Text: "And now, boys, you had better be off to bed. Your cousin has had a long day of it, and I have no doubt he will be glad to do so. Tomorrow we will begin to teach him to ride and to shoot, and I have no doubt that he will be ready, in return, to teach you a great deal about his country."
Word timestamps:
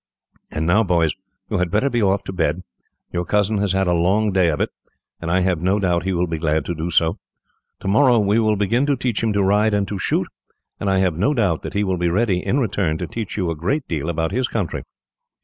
"And 0.51 0.65
now, 0.65 0.83
boys, 0.83 1.11
you 1.51 1.59
had 1.59 1.69
better 1.69 1.87
be 1.87 2.01
off 2.01 2.23
to 2.23 2.33
bed. 2.33 2.63
Your 3.13 3.23
cousin 3.23 3.59
has 3.59 3.73
had 3.73 3.85
a 3.85 3.93
long 3.93 4.31
day 4.31 4.49
of 4.49 4.59
it, 4.59 4.71
and 5.21 5.29
I 5.29 5.41
have 5.41 5.61
no 5.61 5.77
doubt 5.77 6.05
he 6.05 6.11
will 6.13 6.25
be 6.25 6.39
glad 6.39 6.65
to 6.65 6.73
do 6.73 6.89
so. 6.89 7.19
Tomorrow 7.79 8.17
we 8.17 8.39
will 8.39 8.55
begin 8.55 8.87
to 8.87 8.95
teach 8.95 9.21
him 9.21 9.31
to 9.33 9.43
ride 9.43 9.75
and 9.75 9.87
to 9.87 9.99
shoot, 9.99 10.27
and 10.79 10.89
I 10.89 10.97
have 10.97 11.13
no 11.19 11.35
doubt 11.35 11.61
that 11.61 11.75
he 11.75 11.83
will 11.83 11.97
be 11.99 12.09
ready, 12.09 12.39
in 12.43 12.59
return, 12.59 12.97
to 12.97 13.05
teach 13.05 13.37
you 13.37 13.51
a 13.51 13.55
great 13.55 13.87
deal 13.87 14.09
about 14.09 14.31
his 14.31 14.47
country." 14.47 14.81